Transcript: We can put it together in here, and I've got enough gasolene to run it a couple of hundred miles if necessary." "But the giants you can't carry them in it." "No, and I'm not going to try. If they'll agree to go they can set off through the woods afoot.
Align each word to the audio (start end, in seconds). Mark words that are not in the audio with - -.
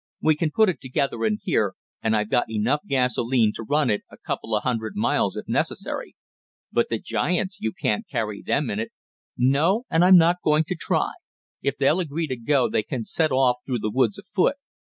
We 0.19 0.35
can 0.35 0.49
put 0.49 0.67
it 0.67 0.81
together 0.81 1.25
in 1.25 1.37
here, 1.43 1.75
and 2.01 2.17
I've 2.17 2.31
got 2.31 2.49
enough 2.49 2.81
gasolene 2.89 3.51
to 3.53 3.61
run 3.61 3.91
it 3.91 4.01
a 4.09 4.17
couple 4.17 4.55
of 4.55 4.63
hundred 4.63 4.95
miles 4.95 5.37
if 5.37 5.47
necessary." 5.47 6.15
"But 6.71 6.89
the 6.89 6.97
giants 6.97 7.59
you 7.61 7.71
can't 7.71 8.07
carry 8.09 8.41
them 8.41 8.71
in 8.71 8.79
it." 8.79 8.91
"No, 9.37 9.83
and 9.91 10.03
I'm 10.03 10.17
not 10.17 10.37
going 10.43 10.63
to 10.69 10.75
try. 10.75 11.11
If 11.61 11.77
they'll 11.77 11.99
agree 11.99 12.25
to 12.25 12.35
go 12.35 12.67
they 12.67 12.81
can 12.81 13.05
set 13.05 13.31
off 13.31 13.57
through 13.63 13.77
the 13.77 13.91
woods 13.91 14.17
afoot. 14.17 14.55